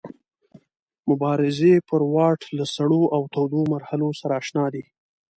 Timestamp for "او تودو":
3.15-3.59